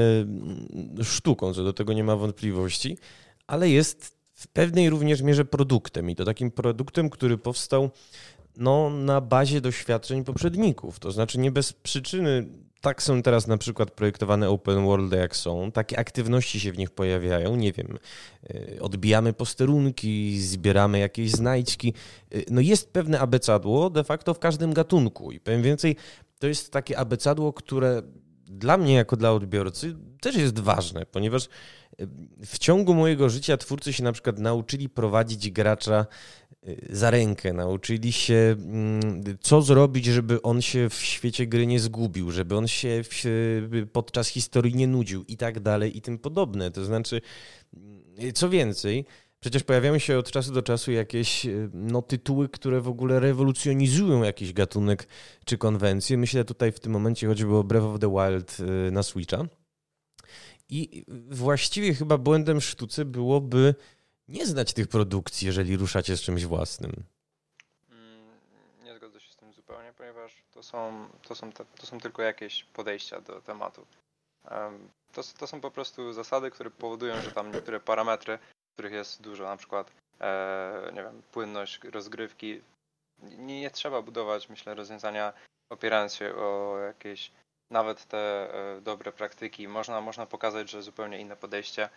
[1.03, 2.97] sztuką, co do tego nie ma wątpliwości,
[3.47, 7.89] ale jest w pewnej również mierze produktem i to takim produktem, który powstał
[8.57, 10.99] no, na bazie doświadczeń poprzedników.
[10.99, 12.45] To znaczy nie bez przyczyny
[12.81, 16.89] tak są teraz na przykład projektowane open world jak są, takie aktywności się w nich
[16.89, 17.97] pojawiają, nie wiem,
[18.49, 21.93] y, odbijamy posterunki, zbieramy jakieś znajdźki.
[22.35, 25.95] Y, no jest pewne abecadło de facto w każdym gatunku i powiem więcej,
[26.39, 28.01] to jest takie abecadło, które
[28.45, 31.47] dla mnie jako dla odbiorcy też jest ważne, ponieważ y,
[32.45, 36.05] w ciągu mojego życia twórcy się na przykład nauczyli prowadzić gracza
[36.89, 42.31] za rękę, nauczyli się, mm, co zrobić, żeby on się w świecie gry nie zgubił,
[42.31, 43.03] żeby on się
[43.91, 46.71] podczas historii nie nudził i tak dalej i tym podobne.
[46.71, 47.21] To znaczy,
[47.73, 49.05] mm, co więcej,
[49.39, 54.53] przecież pojawiają się od czasu do czasu jakieś no, tytuły, które w ogóle rewolucjonizują jakiś
[54.53, 55.07] gatunek
[55.45, 56.17] czy konwencję.
[56.17, 59.45] Myślę tutaj w tym momencie choćby o Breath of the Wild y, na Switcha.
[60.69, 63.75] I właściwie chyba błędem sztuce byłoby
[64.27, 66.91] nie znać tych produkcji, jeżeli ruszacie z czymś własnym.
[67.89, 68.39] Mm,
[68.83, 69.93] nie zgodzę się z tym zupełnie
[70.51, 73.85] To są, to są, te, to są tylko jakieś podejścia do tematu.
[75.13, 78.39] To, to są po prostu zasady, które powodują, że tam niektóre parametry,
[78.73, 82.61] których jest dużo, na przykład e, nie wiem, płynność rozgrywki,
[83.23, 85.33] nie, nie trzeba budować, myślę, rozwiązania
[85.69, 87.31] opierając się o jakieś
[87.71, 89.67] nawet te e, dobre praktyki.
[89.67, 91.89] Można, można pokazać, że zupełnie inne podejście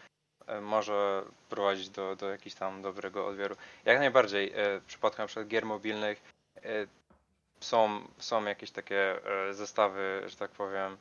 [0.63, 3.57] może prowadzić do, do jakiegoś tam dobrego odbioru.
[3.85, 5.45] Jak najbardziej w przypadku np.
[5.45, 6.23] gier mobilnych
[7.61, 10.97] są, są jakieś takie zestawy, że tak powiem,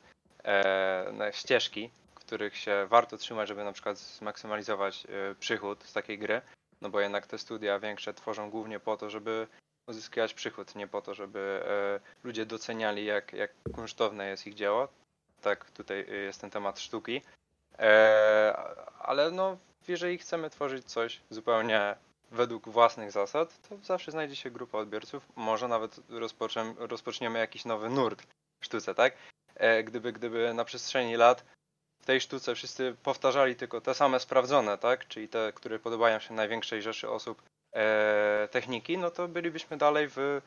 [1.32, 5.06] ścieżki, których się warto trzymać, żeby na przykład zmaksymalizować
[5.40, 6.42] przychód z takiej gry.
[6.80, 9.46] No bo jednak te studia większe tworzą głównie po to, żeby
[9.86, 14.88] uzyskiwać przychód, nie po to, żeby e, ludzie doceniali, jak, jak kunsztowne jest ich dzieło.
[15.40, 17.22] Tak, tutaj jest ten temat sztuki.
[17.80, 18.56] E,
[18.98, 19.56] ale no,
[19.88, 21.96] jeżeli chcemy tworzyć coś zupełnie
[22.30, 25.28] według własnych zasad, to zawsze znajdzie się grupa odbiorców.
[25.36, 26.00] Może nawet
[26.78, 28.22] rozpoczniemy jakiś nowy nurt
[28.60, 29.14] w sztuce, tak?
[29.54, 31.44] E, gdyby, gdyby na przestrzeni lat
[32.02, 35.08] w tej sztuce wszyscy powtarzali tylko te same sprawdzone, tak?
[35.08, 40.40] Czyli te, które podobają się największej rzeszy osób e, techniki, no to bylibyśmy dalej w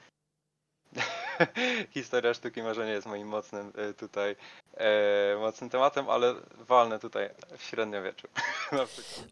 [1.93, 4.35] Historia sztuki może nie jest moim mocnym e, tutaj
[4.73, 6.35] e, mocnym tematem, ale
[6.67, 8.27] walnę tutaj w średniowieczu.
[8.71, 8.85] Okej,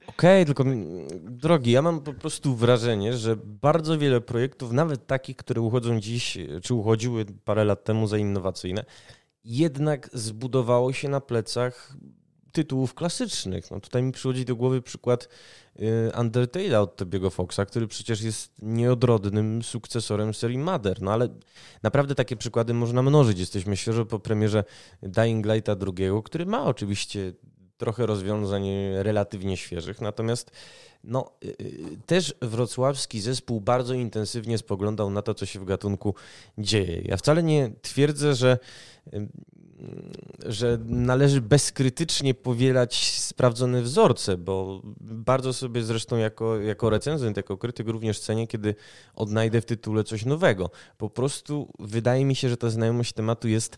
[0.07, 0.63] okay, tylko
[1.19, 6.37] drogi, ja mam po prostu wrażenie, że bardzo wiele projektów, nawet takich, które uchodzą dziś,
[6.63, 8.85] czy uchodziły parę lat temu za innowacyjne,
[9.43, 11.93] jednak zbudowało się na plecach
[12.51, 13.71] tytułów klasycznych.
[13.71, 15.29] No tutaj mi przychodzi do głowy przykład
[15.79, 21.01] y, Undertale'a od Tobiego Foxa, który przecież jest nieodrodnym sukcesorem serii Mother.
[21.01, 21.29] No ale
[21.83, 23.39] naprawdę takie przykłady można mnożyć.
[23.39, 24.63] Jesteśmy świeżo po premierze
[25.01, 27.33] Dying Lighta II, który ma oczywiście
[27.77, 30.51] trochę rozwiązań relatywnie świeżych, natomiast
[31.03, 36.15] no, y, y, też wrocławski zespół bardzo intensywnie spoglądał na to, co się w gatunku
[36.57, 37.01] dzieje.
[37.05, 38.57] Ja wcale nie twierdzę, że
[40.45, 47.87] że należy bezkrytycznie powielać sprawdzone wzorce, bo bardzo sobie zresztą jako, jako recenzent, jako krytyk
[47.87, 48.75] również cenię, kiedy
[49.15, 50.69] odnajdę w tytule coś nowego.
[50.97, 53.77] Po prostu wydaje mi się, że ta znajomość tematu jest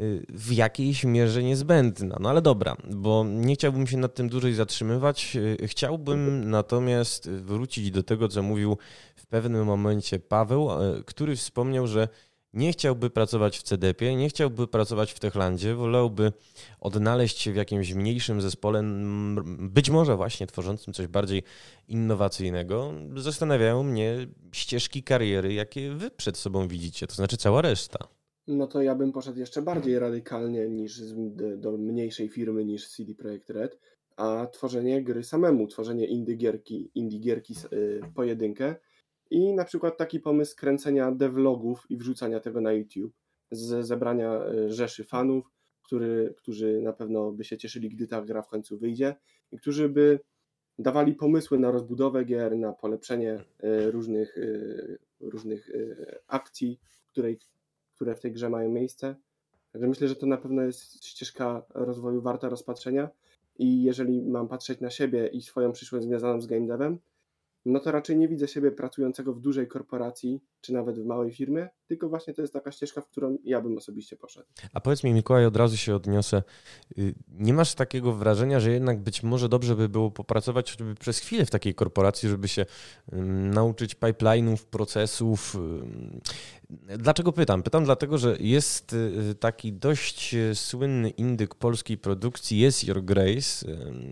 [0.00, 2.16] y, w jakiejś mierze niezbędna.
[2.20, 5.36] No ale dobra, bo nie chciałbym się nad tym dłużej zatrzymywać.
[5.66, 8.76] Chciałbym natomiast wrócić do tego, co mówił
[9.16, 12.08] w pewnym momencie Paweł, y, który wspomniał, że
[12.52, 16.32] nie chciałby pracować w CDP, nie chciałby pracować w Techlandzie, wolałby
[16.80, 18.82] odnaleźć się w jakimś mniejszym zespole,
[19.58, 21.42] być może właśnie tworzącym coś bardziej
[21.88, 22.94] innowacyjnego.
[23.16, 27.98] Zastanawiają mnie ścieżki kariery, jakie wy przed sobą widzicie, to znaczy cała reszta.
[28.46, 31.00] No to ja bym poszedł jeszcze bardziej radykalnie niż
[31.56, 33.78] do mniejszej firmy niż CD Projekt Red,
[34.16, 38.74] a tworzenie gry samemu, tworzenie indie gierki, indie gierki y, pojedynkę
[39.30, 43.14] i na przykład taki pomysł kręcenia devlogów i wrzucania tego na YouTube,
[43.50, 45.50] z zebrania e, rzeszy fanów,
[45.82, 49.14] który, którzy na pewno by się cieszyli, gdy ta gra w końcu wyjdzie
[49.52, 50.20] i którzy by
[50.78, 54.36] dawali pomysły na rozbudowę gier, na polepszenie e, różnych,
[55.20, 55.70] różnych
[56.26, 57.38] akcji, której,
[57.94, 59.16] które w tej grze mają miejsce.
[59.72, 63.10] Także myślę, że to na pewno jest ścieżka rozwoju warta rozpatrzenia
[63.58, 66.98] i jeżeli mam patrzeć na siebie i swoją przyszłość związaną z game devem,
[67.64, 71.68] no to raczej nie widzę siebie pracującego w dużej korporacji, czy nawet w małej firmie,
[71.86, 74.46] tylko właśnie to jest taka ścieżka, w którą ja bym osobiście poszedł.
[74.72, 76.42] A powiedz mi, Mikołaj, od razu się odniosę.
[76.98, 81.18] Y, nie masz takiego wrażenia, że jednak być może dobrze by było popracować choćby przez
[81.18, 82.66] chwilę w takiej korporacji, żeby się
[83.52, 85.56] nauczyć pipeline'ów, procesów?
[86.98, 87.62] Dlaczego pytam?
[87.62, 93.66] Pytam dlatego, że jest y, taki dość słynny indyk polskiej produkcji Yes Your Grace,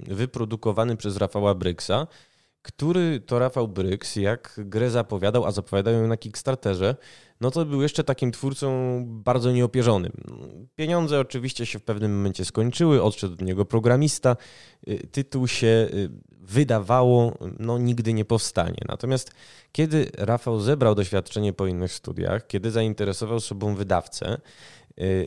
[0.08, 2.06] wyprodukowany przez Rafała Bryksa
[2.62, 6.96] który to Rafał Bryks, jak grę zapowiadał, a zapowiadają ją na Kickstarterze,
[7.40, 10.12] no to był jeszcze takim twórcą bardzo nieopierzonym.
[10.76, 14.36] Pieniądze oczywiście się w pewnym momencie skończyły, odszedł od niego programista,
[14.88, 18.78] y, tytuł się y, wydawało, no nigdy nie powstanie.
[18.88, 19.30] Natomiast
[19.72, 24.40] kiedy Rafał zebrał doświadczenie po innych studiach, kiedy zainteresował sobą wydawcę,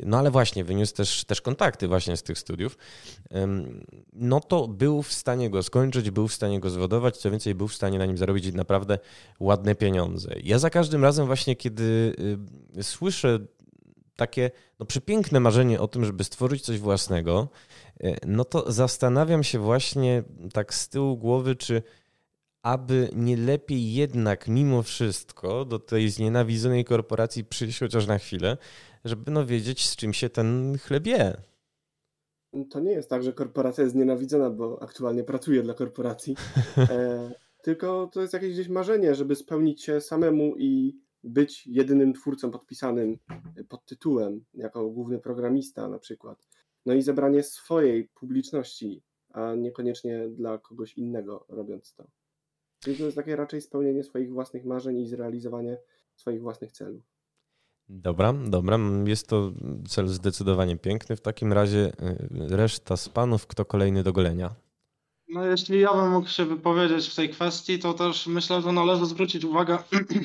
[0.06, 2.78] no ale właśnie, wyniósł też, też kontakty właśnie z tych studiów.
[4.14, 7.68] No to był w stanie go skończyć, był w stanie go zwodować, co więcej, był
[7.68, 9.00] w stanie na nim zarobić naprawdę
[9.40, 10.36] ładne pieniądze.
[10.44, 12.16] Ja za każdym razem właśnie, kiedy
[12.78, 13.40] y, słyszę
[14.16, 17.50] takie no, przepiękne marzenie o tym, żeby stworzyć coś własnego,
[18.04, 21.84] y, no to zastanawiam się właśnie tak z tyłu głowy, czy
[22.64, 28.58] aby nie lepiej jednak mimo wszystko do tej znienawidzonej korporacji przyjść chociaż na chwilę,
[29.06, 31.42] żeby no wiedzieć, z czym się ten chleb je.
[32.70, 36.36] To nie jest tak, że korporacja jest nienawidzona, bo aktualnie pracuję dla korporacji.
[36.78, 42.52] E, tylko to jest jakieś gdzieś marzenie, żeby spełnić się samemu i być jedynym twórcą
[42.52, 43.18] podpisanym
[43.70, 46.48] pod tytułem, jako główny programista na przykład.
[46.86, 52.08] No i zebranie swojej publiczności, a niekoniecznie dla kogoś innego robiąc to.
[52.80, 55.78] Czyli to jest takie raczej spełnienie swoich własnych marzeń i zrealizowanie
[56.16, 57.13] swoich własnych celów.
[57.90, 58.80] Dobra, dobra.
[59.06, 59.52] Jest to
[59.88, 61.16] cel zdecydowanie piękny.
[61.16, 61.92] W takim razie
[62.52, 64.50] y, reszta z panów, kto kolejny do golenia?
[65.30, 69.06] No jeśli ja bym mógł się wypowiedzieć w tej kwestii, to też myślę, że należy
[69.06, 69.78] zwrócić uwagę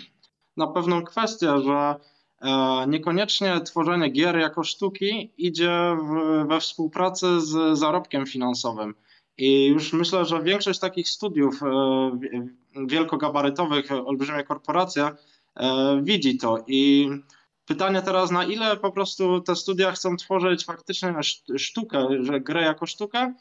[0.57, 1.94] na pewną kwestię, że
[2.40, 5.97] e, niekoniecznie tworzenie gier jako sztuki idzie
[6.49, 8.94] we współpracy z zarobkiem finansowym.
[9.38, 11.66] I już myślę, że większość takich studiów e,
[12.87, 15.11] wielkogabarytowych, olbrzymie korporacje
[15.57, 16.64] e, widzi to.
[16.66, 17.09] I
[17.68, 21.14] pytanie teraz, na ile po prostu te studia chcą tworzyć faktycznie
[21.57, 23.35] sztukę, że grę jako sztukę,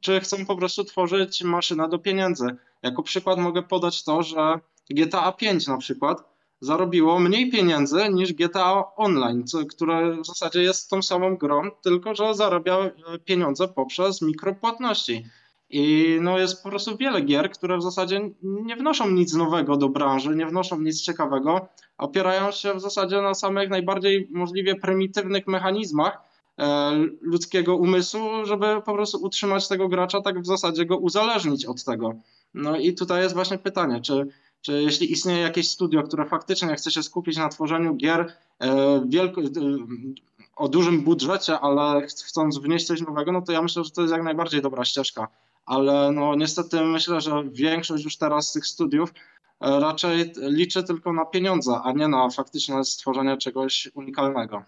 [0.00, 2.56] czy chcą po prostu tworzyć maszynę do pieniędzy.
[2.82, 4.58] Jako przykład mogę podać to, że
[4.90, 11.02] GTA 5 na przykład zarobiło mniej pieniędzy niż GTA Online, które w zasadzie jest tą
[11.02, 12.90] samą grą, tylko że zarabia
[13.24, 15.26] pieniądze poprzez mikropłatności.
[15.70, 19.88] I no jest po prostu wiele gier, które w zasadzie nie wnoszą nic nowego do
[19.88, 26.20] branży, nie wnoszą nic ciekawego, opierają się w zasadzie na samych najbardziej możliwie prymitywnych mechanizmach
[26.58, 31.84] e, ludzkiego umysłu, żeby po prostu utrzymać tego gracza, tak w zasadzie go uzależnić od
[31.84, 32.14] tego.
[32.54, 34.26] No i tutaj jest właśnie pytanie, czy,
[34.60, 39.40] czy jeśli istnieje jakieś studio, które faktycznie chce się skupić na tworzeniu gier e, wielko,
[39.40, 39.44] e,
[40.56, 44.12] o dużym budżecie, ale chcąc wnieść coś nowego, no to ja myślę, że to jest
[44.12, 45.28] jak najbardziej dobra ścieżka
[45.66, 49.10] ale no niestety myślę, że większość już teraz tych studiów
[49.60, 54.62] e, raczej liczy tylko na pieniądze, a nie na faktyczne stworzenie czegoś unikalnego.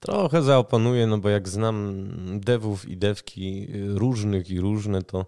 [0.00, 2.06] Trochę zaoponuję, no bo jak znam
[2.40, 5.26] devów i devki różnych i różne, to,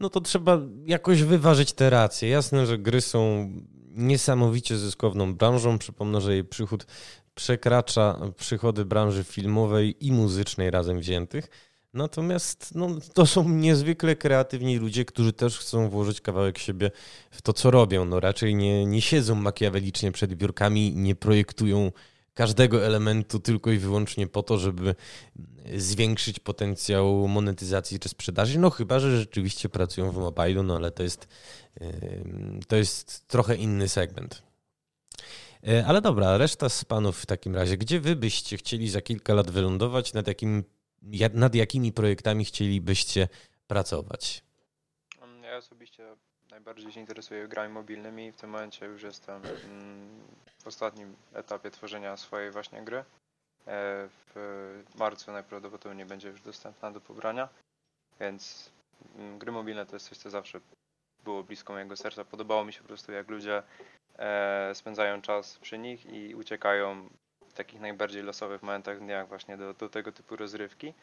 [0.00, 2.28] no to trzeba jakoś wyważyć te racje.
[2.28, 3.50] Jasne, że gry są
[3.98, 5.78] niesamowicie zyskowną branżą.
[5.78, 6.86] Przypomnę, że jej przychód
[7.34, 11.48] przekracza przychody branży filmowej i muzycznej razem wziętych.
[11.94, 16.90] Natomiast no, to są niezwykle kreatywni ludzie, którzy też chcą włożyć kawałek siebie
[17.30, 18.04] w to, co robią.
[18.04, 21.92] No, raczej nie, nie siedzą makiawelicznie przed biurkami, nie projektują
[22.34, 24.94] każdego elementu tylko i wyłącznie po to, żeby
[25.76, 28.58] zwiększyć potencjał monetyzacji czy sprzedaży.
[28.58, 31.28] No chyba, że rzeczywiście pracują w mobilu, no ale to jest,
[32.68, 34.42] to jest trochę inny segment.
[35.68, 39.34] E, ale dobra, reszta z panów w takim razie, gdzie wy byście chcieli za kilka
[39.34, 40.64] lat wylądować, nad jakim
[41.34, 43.28] nad jakimi projektami chcielibyście
[43.66, 44.42] pracować?
[45.42, 46.16] Ja osobiście
[46.50, 48.32] najbardziej się interesuję grami mobilnymi.
[48.32, 50.20] W tym momencie już jestem mm,
[50.58, 52.98] w ostatnim etapie tworzenia swojej właśnie gry.
[52.98, 53.04] E,
[54.34, 57.48] w marcu najprawdopodobniej będzie już dostępna do pobrania,
[58.20, 58.70] więc
[59.16, 60.60] mm, gry mobilne to jest coś, co zawsze
[61.24, 62.24] było blisko mojego serca.
[62.24, 63.62] Podobało mi się po prostu, jak ludzie
[64.18, 67.08] e, spędzają czas przy nich i uciekają
[67.58, 70.94] takich najbardziej losowych momentach dniach właśnie do, do tego typu rozrywki.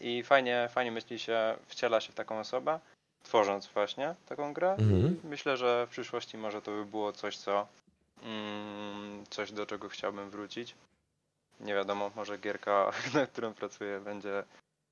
[0.00, 2.80] I fajnie, fajnie myśli się, wciela się w taką osobę,
[3.22, 4.70] tworząc właśnie taką grę.
[4.72, 5.20] Mhm.
[5.24, 7.66] myślę, że w przyszłości może to by było coś, co
[8.22, 10.74] mm, coś do czego chciałbym wrócić.
[11.60, 14.44] Nie wiadomo, może gierka, na którą pracuję, będzie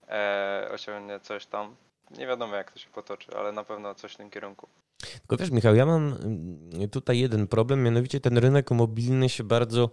[0.09, 1.77] e, osiągnie coś tam.
[2.11, 4.68] Nie wiadomo, jak to się potoczy, ale na pewno coś w tym kierunku.
[5.21, 9.91] Tylko wiesz, Michał, ja mam mm, tutaj jeden problem, mianowicie ten rynek mobilny się bardzo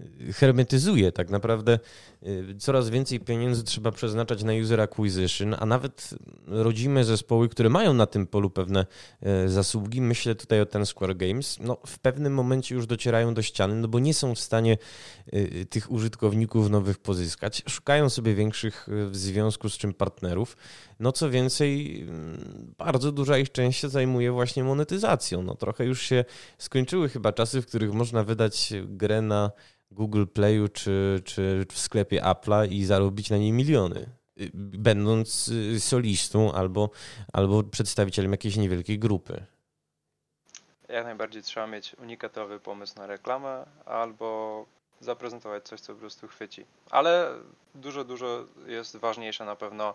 [0.00, 1.12] y, hermetyzuje.
[1.12, 1.78] Tak naprawdę
[2.22, 6.14] y, coraz więcej pieniędzy trzeba przeznaczać na user acquisition, a nawet
[6.46, 8.86] rodzime zespoły, które mają na tym polu pewne
[9.44, 13.42] y, zasługi, myślę tutaj o ten Square Games, no w pewnym momencie już docierają do
[13.42, 14.78] ściany, no bo nie są w stanie
[15.70, 17.62] tych użytkowników nowych pozyskać.
[17.68, 20.56] Szukają sobie większych w związku z czym partnerów.
[21.00, 25.42] No co więcej, mm, bardzo duża ich część się zajmuje właśnie monetyzacją.
[25.42, 26.24] No trochę już się
[26.58, 29.50] skończyły chyba czasy, w których można wydać grę na
[29.90, 34.06] Google Playu czy, czy w sklepie Apple'a i zarobić na niej miliony
[34.40, 36.90] y, będąc y, solistą albo,
[37.32, 39.44] albo przedstawicielem jakiejś niewielkiej grupy.
[40.88, 44.66] Jak najbardziej trzeba mieć unikatowy pomysł na reklamę albo
[45.00, 46.64] zaprezentować coś, co po prostu chwyci.
[46.90, 47.34] Ale
[47.74, 49.94] dużo, dużo jest ważniejsze na pewno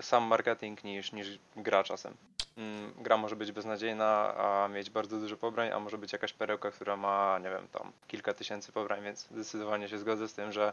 [0.00, 2.16] sam marketing niż, niż gra czasem.
[2.56, 6.70] Mm, gra może być beznadziejna, a mieć bardzo dużo pobrań, a może być jakaś perełka,
[6.70, 10.72] która ma, nie wiem, tam kilka tysięcy pobrań, więc zdecydowanie się zgodzę z tym, że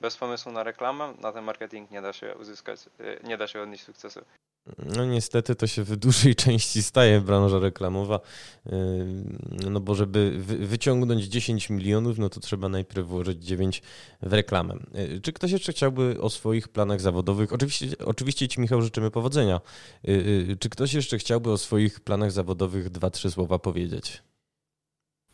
[0.00, 3.62] bez pomysłu na reklamę na ten marketing nie da się uzyskać, e, nie da się
[3.62, 4.20] odnieść sukcesu.
[4.96, 8.20] No niestety to się w dużej części staje branża reklamowa,
[8.66, 8.72] yy,
[9.70, 13.82] no bo żeby wyciągnąć 10 milionów, no to trzeba najpierw włożyć 9
[14.22, 14.74] w reklamę.
[14.94, 19.60] Yy, czy ktoś jeszcze chciałby o swoich planach zawodowych, oczywiście, oczywiście Ci Michał życzymy powodzenia,
[20.04, 24.22] yy, czy ktoś jeszcze chciałby o swoich planach zawodowych dwa, trzy słowa powiedzieć?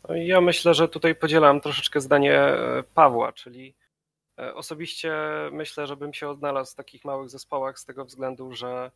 [0.09, 3.75] No ja myślę, że tutaj podzielam troszeczkę zdanie e, Pawła, czyli
[4.39, 5.13] e, osobiście
[5.51, 8.91] myślę, że bym się odnalazł w takich małych zespołach z tego względu, że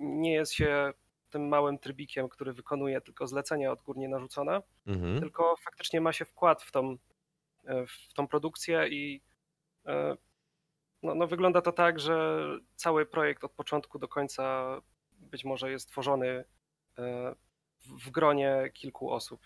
[0.00, 0.92] nie jest się
[1.30, 5.20] tym małym trybikiem, który wykonuje tylko zlecenia odgórnie narzucone, mhm.
[5.20, 6.96] tylko faktycznie ma się wkład w tą,
[7.64, 9.20] w tą produkcję i
[11.02, 14.76] no, no wygląda to tak, że cały projekt od początku do końca
[15.12, 16.44] być może jest tworzony
[18.04, 19.40] w gronie kilku osób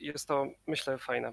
[0.00, 1.32] jest to, myślę, fajne.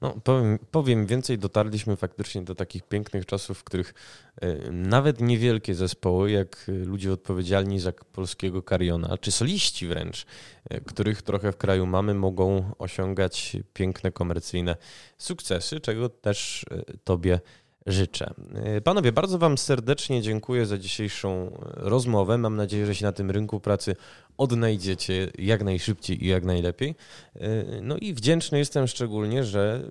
[0.00, 3.94] No, powiem, powiem, więcej, dotarliśmy faktycznie do takich pięknych czasów, w których
[4.40, 10.26] e, nawet niewielkie zespoły, jak ludzie odpowiedzialni za polskiego kariona, czy soliści wręcz,
[10.70, 14.76] e, których trochę w kraju mamy, mogą osiągać piękne komercyjne
[15.18, 17.40] sukcesy, czego też e, Tobie
[17.86, 18.34] życzę.
[18.54, 22.38] E, panowie, bardzo Wam serdecznie dziękuję za dzisiejszą rozmowę.
[22.38, 23.96] Mam nadzieję, że się na tym rynku pracy
[24.38, 26.94] odnajdziecie jak najszybciej i jak najlepiej.
[27.34, 29.84] E, no i wdzięczny jestem szczególnie, że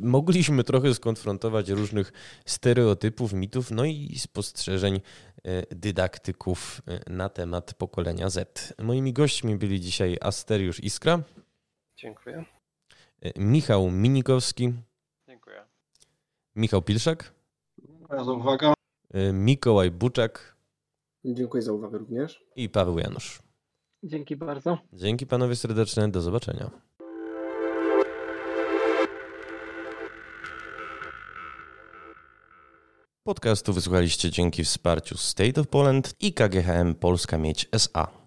[0.00, 2.12] mogliśmy trochę skonfrontować różnych
[2.46, 5.00] stereotypów, mitów, no i spostrzeżeń
[5.70, 8.74] dydaktyków na temat pokolenia Z.
[8.82, 11.22] Moimi gośćmi byli dzisiaj Asteriusz Iskra.
[11.96, 12.44] Dziękuję.
[13.36, 14.72] Michał Minikowski.
[16.56, 17.34] Michał Pilszak.
[17.78, 18.72] Dziękuję za uwagę.
[19.14, 20.56] Y, Mikołaj Buczak.
[21.24, 22.44] Dziękuję za uwagę również.
[22.56, 23.42] I Paweł Janusz.
[24.02, 24.78] Dzięki bardzo.
[24.92, 26.10] Dzięki panowie serdeczne.
[26.10, 26.70] Do zobaczenia.
[33.22, 38.25] Podcastu wysłuchaliście dzięki wsparciu State of Poland i KGHM Polska Mieć SA.